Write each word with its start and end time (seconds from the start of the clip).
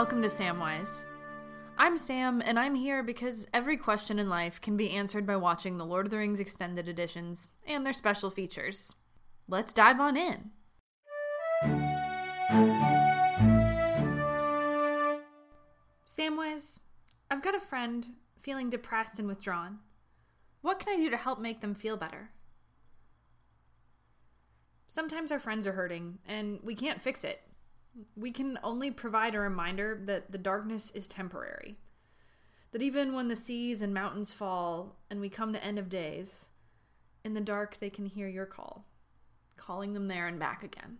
welcome 0.00 0.22
to 0.22 0.28
Samwise. 0.28 1.04
I'm 1.76 1.98
Sam, 1.98 2.40
and 2.42 2.58
I'm 2.58 2.74
here 2.74 3.02
because 3.02 3.46
every 3.52 3.76
question 3.76 4.18
in 4.18 4.30
life 4.30 4.58
can 4.58 4.74
be 4.74 4.92
answered 4.92 5.26
by 5.26 5.36
watching 5.36 5.76
the 5.76 5.84
Lord 5.84 6.06
of 6.06 6.10
the 6.10 6.16
Rings 6.16 6.40
extended 6.40 6.88
editions 6.88 7.48
and 7.66 7.84
their 7.84 7.92
special 7.92 8.30
features. 8.30 8.94
Let's 9.46 9.74
dive 9.74 10.00
on 10.00 10.16
in. 10.16 10.52
Samwise, 16.06 16.80
I've 17.30 17.42
got 17.42 17.54
a 17.54 17.60
friend 17.60 18.06
feeling 18.40 18.70
depressed 18.70 19.18
and 19.18 19.28
withdrawn. 19.28 19.80
What 20.62 20.78
can 20.78 20.94
I 20.94 20.96
do 20.96 21.10
to 21.10 21.18
help 21.18 21.38
make 21.38 21.60
them 21.60 21.74
feel 21.74 21.98
better? 21.98 22.30
Sometimes 24.88 25.30
our 25.30 25.38
friends 25.38 25.66
are 25.66 25.72
hurting, 25.72 26.20
and 26.26 26.58
we 26.62 26.74
can't 26.74 27.02
fix 27.02 27.22
it. 27.22 27.42
We 28.16 28.30
can 28.32 28.58
only 28.62 28.90
provide 28.90 29.34
a 29.34 29.40
reminder 29.40 30.00
that 30.04 30.32
the 30.32 30.38
darkness 30.38 30.90
is 30.92 31.08
temporary. 31.08 31.76
That 32.72 32.82
even 32.82 33.14
when 33.14 33.28
the 33.28 33.36
seas 33.36 33.82
and 33.82 33.92
mountains 33.92 34.32
fall 34.32 34.96
and 35.10 35.20
we 35.20 35.28
come 35.28 35.52
to 35.52 35.64
end 35.64 35.78
of 35.78 35.88
days, 35.88 36.50
in 37.24 37.34
the 37.34 37.40
dark 37.40 37.78
they 37.80 37.90
can 37.90 38.06
hear 38.06 38.28
your 38.28 38.46
call, 38.46 38.84
calling 39.56 39.92
them 39.92 40.08
there 40.08 40.26
and 40.26 40.38
back 40.38 40.62
again. 40.62 40.98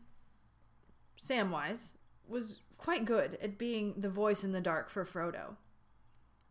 Samwise 1.20 1.92
was 2.26 2.60
quite 2.78 3.04
good 3.04 3.38
at 3.42 3.58
being 3.58 3.94
the 3.96 4.08
voice 4.08 4.42
in 4.42 4.52
the 4.52 4.60
dark 4.60 4.88
for 4.88 5.04
Frodo. 5.04 5.56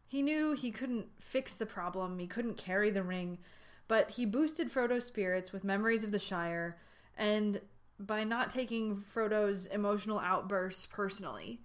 He 0.08 0.22
knew 0.22 0.54
he 0.54 0.72
couldn't 0.72 1.08
fix 1.20 1.54
the 1.54 1.66
problem, 1.66 2.20
he 2.20 2.28
couldn't 2.28 2.58
carry 2.58 2.90
the 2.90 3.04
ring, 3.04 3.40
but 3.88 4.12
he 4.12 4.26
boosted 4.26 4.72
Frodo's 4.72 5.06
spirits 5.06 5.52
with 5.52 5.64
memories 5.64 6.04
of 6.04 6.12
the 6.12 6.20
Shire 6.20 6.78
and 7.18 7.62
by 8.00 8.24
not 8.24 8.50
taking 8.50 8.98
Frodo's 8.98 9.68
emotional 9.68 10.20
outbursts 10.20 10.86
personally, 10.86 11.60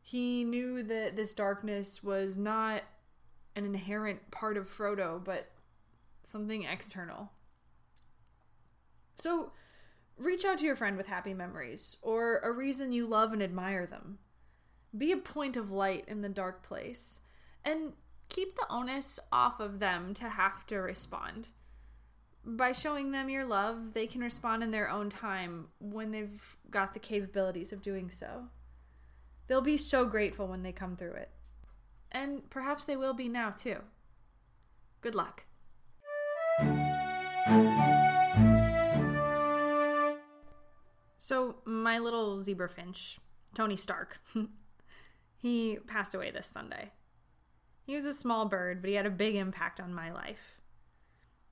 he 0.00 0.44
knew 0.44 0.82
that 0.84 1.16
this 1.16 1.34
darkness 1.34 2.02
was 2.02 2.38
not 2.38 2.82
an 3.56 3.64
inherent 3.64 4.30
part 4.30 4.56
of 4.56 4.68
Frodo, 4.68 5.22
but 5.22 5.50
something 6.22 6.62
external. 6.62 7.32
So, 9.16 9.52
reach 10.16 10.44
out 10.44 10.58
to 10.58 10.64
your 10.64 10.76
friend 10.76 10.96
with 10.96 11.08
happy 11.08 11.34
memories 11.34 11.96
or 12.02 12.38
a 12.38 12.52
reason 12.52 12.92
you 12.92 13.06
love 13.06 13.32
and 13.32 13.42
admire 13.42 13.86
them. 13.86 14.18
Be 14.96 15.10
a 15.10 15.16
point 15.16 15.56
of 15.56 15.72
light 15.72 16.04
in 16.06 16.22
the 16.22 16.28
dark 16.28 16.62
place 16.62 17.20
and 17.64 17.94
keep 18.28 18.54
the 18.54 18.66
onus 18.70 19.18
off 19.32 19.58
of 19.58 19.80
them 19.80 20.14
to 20.14 20.28
have 20.28 20.66
to 20.66 20.76
respond 20.76 21.48
by 22.46 22.70
showing 22.70 23.10
them 23.10 23.28
your 23.28 23.44
love, 23.44 23.92
they 23.92 24.06
can 24.06 24.20
respond 24.20 24.62
in 24.62 24.70
their 24.70 24.88
own 24.88 25.10
time 25.10 25.66
when 25.80 26.12
they've 26.12 26.56
got 26.70 26.94
the 26.94 27.00
capabilities 27.00 27.72
of 27.72 27.82
doing 27.82 28.08
so. 28.08 28.44
They'll 29.48 29.60
be 29.60 29.76
so 29.76 30.06
grateful 30.06 30.46
when 30.46 30.62
they 30.62 30.72
come 30.72 30.96
through 30.96 31.14
it. 31.14 31.30
And 32.12 32.48
perhaps 32.48 32.84
they 32.84 32.96
will 32.96 33.14
be 33.14 33.28
now, 33.28 33.50
too. 33.50 33.78
Good 35.00 35.16
luck. 35.16 35.44
So, 41.18 41.56
my 41.64 41.98
little 41.98 42.38
zebra 42.38 42.68
finch, 42.68 43.18
Tony 43.54 43.76
Stark, 43.76 44.20
he 45.36 45.78
passed 45.88 46.14
away 46.14 46.30
this 46.30 46.46
Sunday. 46.46 46.92
He 47.82 47.96
was 47.96 48.04
a 48.04 48.14
small 48.14 48.46
bird, 48.46 48.80
but 48.80 48.88
he 48.88 48.94
had 48.94 49.06
a 49.06 49.10
big 49.10 49.34
impact 49.34 49.80
on 49.80 49.92
my 49.92 50.12
life. 50.12 50.55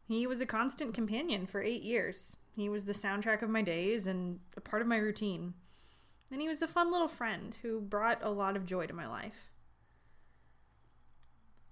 He 0.06 0.26
was 0.26 0.40
a 0.40 0.46
constant 0.46 0.94
companion 0.94 1.46
for 1.46 1.62
eight 1.62 1.82
years. 1.82 2.36
He 2.54 2.68
was 2.68 2.84
the 2.84 2.92
soundtrack 2.92 3.42
of 3.42 3.50
my 3.50 3.62
days 3.62 4.06
and 4.06 4.40
a 4.56 4.60
part 4.60 4.82
of 4.82 4.88
my 4.88 4.96
routine. 4.96 5.54
And 6.30 6.40
he 6.40 6.48
was 6.48 6.62
a 6.62 6.68
fun 6.68 6.92
little 6.92 7.08
friend 7.08 7.56
who 7.62 7.80
brought 7.80 8.22
a 8.22 8.30
lot 8.30 8.56
of 8.56 8.66
joy 8.66 8.86
to 8.86 8.94
my 8.94 9.06
life. 9.06 9.50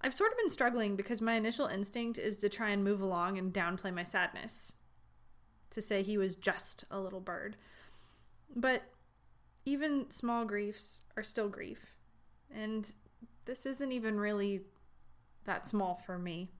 I've 0.01 0.13
sort 0.13 0.31
of 0.31 0.37
been 0.37 0.49
struggling 0.49 0.95
because 0.95 1.21
my 1.21 1.35
initial 1.35 1.67
instinct 1.67 2.17
is 2.17 2.37
to 2.39 2.49
try 2.49 2.71
and 2.71 2.83
move 2.83 3.01
along 3.01 3.37
and 3.37 3.53
downplay 3.53 3.93
my 3.93 4.03
sadness. 4.03 4.73
To 5.71 5.81
say 5.81 6.03
he 6.03 6.17
was 6.17 6.35
just 6.35 6.85
a 6.91 6.99
little 6.99 7.21
bird. 7.21 7.55
But 8.53 8.83
even 9.65 10.09
small 10.09 10.43
griefs 10.43 11.03
are 11.15 11.23
still 11.23 11.49
grief. 11.49 11.93
And 12.53 12.91
this 13.45 13.65
isn't 13.65 13.91
even 13.91 14.19
really 14.19 14.61
that 15.45 15.67
small 15.67 15.95
for 16.05 16.17
me 16.17 16.51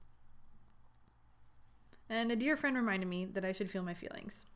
and 2.08 2.30
a 2.30 2.36
dear 2.36 2.56
friend 2.56 2.76
reminded 2.76 3.08
me 3.08 3.24
that 3.24 3.44
I 3.44 3.52
should 3.52 3.70
feel 3.70 3.82
my 3.82 3.94
feelings. 3.94 4.46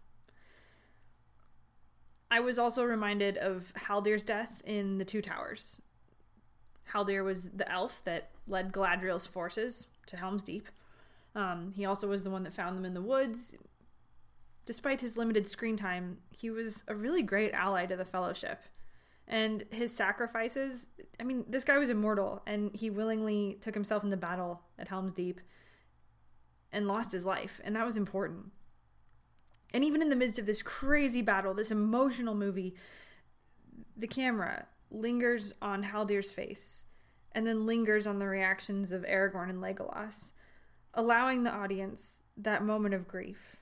I 2.30 2.40
was 2.40 2.58
also 2.58 2.84
reminded 2.84 3.38
of 3.38 3.72
Haldir's 3.74 4.22
death 4.22 4.60
in 4.64 4.98
The 4.98 5.04
Two 5.04 5.22
Towers. 5.22 5.80
Haldir 6.92 7.24
was 7.24 7.50
the 7.50 7.70
elf 7.70 8.02
that 8.04 8.30
led 8.46 8.72
Galadriel's 8.72 9.26
forces 9.26 9.86
to 10.06 10.16
Helm's 10.16 10.42
Deep. 10.42 10.68
Um, 11.34 11.72
he 11.74 11.84
also 11.84 12.08
was 12.08 12.24
the 12.24 12.30
one 12.30 12.42
that 12.44 12.52
found 12.52 12.76
them 12.76 12.84
in 12.84 12.94
the 12.94 13.02
woods. 13.02 13.54
Despite 14.66 15.00
his 15.00 15.16
limited 15.16 15.46
screen 15.46 15.76
time, 15.76 16.18
he 16.30 16.50
was 16.50 16.84
a 16.88 16.94
really 16.94 17.22
great 17.22 17.52
ally 17.52 17.86
to 17.86 17.96
the 17.96 18.04
Fellowship. 18.04 18.60
And 19.26 19.64
his 19.70 19.94
sacrifices 19.94 20.86
I 21.20 21.24
mean, 21.24 21.44
this 21.48 21.64
guy 21.64 21.78
was 21.78 21.90
immortal, 21.90 22.42
and 22.46 22.74
he 22.74 22.90
willingly 22.90 23.58
took 23.60 23.74
himself 23.74 24.04
into 24.04 24.16
battle 24.16 24.62
at 24.78 24.88
Helm's 24.88 25.12
Deep 25.12 25.40
and 26.72 26.86
lost 26.86 27.12
his 27.12 27.24
life, 27.24 27.60
and 27.64 27.76
that 27.76 27.86
was 27.86 27.96
important. 27.96 28.52
And 29.72 29.84
even 29.84 30.00
in 30.00 30.08
the 30.08 30.16
midst 30.16 30.38
of 30.38 30.46
this 30.46 30.62
crazy 30.62 31.22
battle, 31.22 31.54
this 31.54 31.70
emotional 31.70 32.34
movie, 32.34 32.74
the 33.96 34.06
camera 34.06 34.66
lingers 34.90 35.54
on 35.60 35.84
Haldir's 35.84 36.32
face 36.32 36.86
and 37.32 37.46
then 37.46 37.66
lingers 37.66 38.06
on 38.06 38.18
the 38.18 38.26
reactions 38.26 38.92
of 38.92 39.02
Aragorn 39.02 39.50
and 39.50 39.62
Legolas, 39.62 40.32
allowing 40.94 41.42
the 41.42 41.52
audience 41.52 42.20
that 42.36 42.64
moment 42.64 42.94
of 42.94 43.06
grief, 43.06 43.56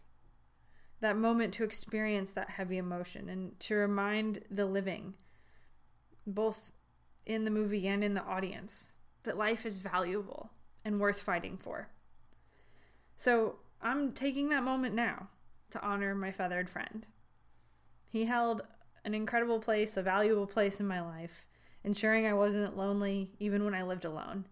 that 1.01 1.17
moment 1.17 1.53
to 1.55 1.65
experience 1.65 2.31
that 2.31 2.51
heavy 2.51 2.79
emotion 2.79 3.29
and 3.29 3.59
to 3.61 3.75
remind 3.75 4.41
the 4.51 4.67
living, 4.67 5.15
both 6.27 6.73
in 7.27 7.45
the 7.45 7.51
movie 7.51 7.89
and 7.89 8.05
in 8.05 8.15
the 8.15 8.23
audience, 8.23 8.93
that 9.25 9.37
life 9.37 9.67
is 9.67 9.81
valuable 9.81 10.53
and 10.85 11.01
worth 11.01 11.21
fighting 11.21 11.59
for. 11.59 11.89
So 13.17 13.57
I'm 13.83 14.13
taking 14.13 14.51
that 14.51 14.63
moment 14.63 14.95
now 14.95 15.29
to 15.71 15.83
honor 15.83 16.15
my 16.15 16.31
feathered 16.31 16.69
friend. 16.69 17.07
He 18.09 18.27
held 18.27 18.63
an 19.05 19.15
incredible 19.15 19.59
place, 19.59 19.97
a 19.97 20.03
valuable 20.03 20.47
place 20.47 20.81
in 20.81 20.87
my 20.87 21.01
life, 21.01 21.45
ensuring 21.83 22.27
I 22.27 22.35
wasn't 22.35 22.77
lonely 22.77 23.31
even 23.39 23.65
when 23.65 23.75
I 23.75 23.83
lived 23.83 24.05
alone. 24.05 24.47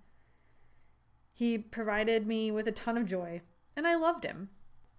He 1.35 1.59
provided 1.59 2.27
me 2.27 2.51
with 2.51 2.69
a 2.69 2.73
ton 2.73 2.97
of 2.97 3.07
joy, 3.07 3.43
and 3.77 3.87
I 3.87 3.97
loved 3.97 4.25
him. 4.25 4.51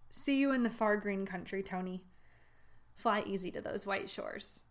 See 0.10 0.38
you 0.38 0.52
in 0.52 0.64
the 0.64 0.70
far 0.70 0.98
green 0.98 1.26
country, 1.26 1.64
Tony. 1.64 2.04
Fly 2.96 3.24
easy 3.26 3.52
to 3.52 3.62
those 3.62 3.86
white 3.86 4.10
shores. 4.10 4.64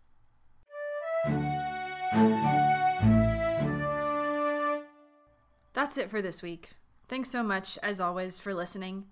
That's 5.73 5.99
it 5.99 6.11
for 6.11 6.23
this 6.23 6.43
week. 6.43 6.71
Thanks 7.15 7.31
so 7.31 7.45
much, 7.45 7.79
as 7.81 8.01
always, 8.01 8.41
for 8.41 8.53
listening. 8.53 9.05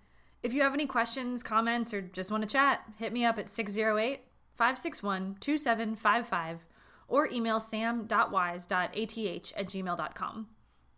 If 0.43 0.53
you 0.53 0.63
have 0.63 0.75
any 0.75 0.87
questions, 0.87 1.45
comments, 1.45 1.95
or 1.95 2.01
just 2.01 2.33
want 2.33 2.43
to 2.43 2.49
chat, 2.49 2.83
hit 2.99 3.13
me 3.13 3.25
up 3.25 3.39
at 3.39 3.49
608 3.49 4.23
561 4.57 5.37
2755 5.39 6.67
or 7.07 7.31
email 7.31 7.61
sam.wise.ath 7.61 8.73
at 8.73 9.69
gmail.com. 9.69 10.49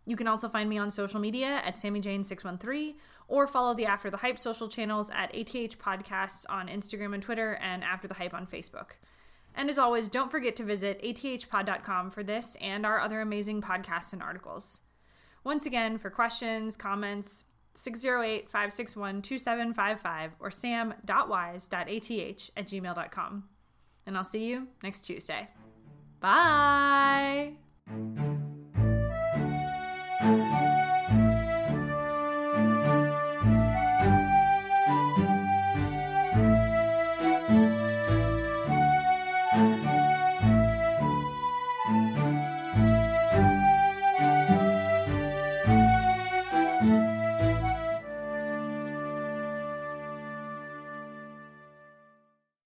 You 0.07 0.15
can 0.15 0.27
also 0.27 0.49
find 0.49 0.67
me 0.67 0.79
on 0.79 0.89
social 0.89 1.19
media 1.19 1.61
at 1.63 1.75
SammyJane613 1.75 2.95
or 3.27 3.45
follow 3.45 3.75
the 3.75 3.85
After 3.85 4.09
the 4.09 4.17
Hype 4.17 4.39
social 4.39 4.67
channels 4.67 5.11
at 5.11 5.29
ATH 5.35 5.77
Podcasts 5.77 6.45
on 6.49 6.69
Instagram 6.69 7.13
and 7.13 7.21
Twitter 7.21 7.59
and 7.61 7.83
After 7.83 8.07
the 8.07 8.15
Hype 8.15 8.33
on 8.33 8.47
Facebook. 8.47 8.93
And 9.53 9.69
as 9.69 9.77
always, 9.77 10.09
don't 10.09 10.31
forget 10.31 10.55
to 10.55 10.63
visit 10.63 10.99
athpod.com 11.03 12.09
for 12.09 12.23
this 12.23 12.57
and 12.59 12.83
our 12.83 12.99
other 12.99 13.21
amazing 13.21 13.61
podcasts 13.61 14.11
and 14.11 14.23
articles. 14.23 14.81
Once 15.45 15.65
again, 15.65 15.97
for 15.97 16.09
questions, 16.09 16.75
comments, 16.75 17.45
608 17.75 18.49
561 18.49 19.21
2755 19.21 20.31
or 20.39 20.51
sam.wise.ath 20.51 21.71
at 21.71 22.67
gmail.com. 22.67 23.43
And 24.07 24.17
I'll 24.17 24.23
see 24.23 24.45
you 24.45 24.67
next 24.83 25.01
Tuesday. 25.01 25.47
Bye. 26.19 27.53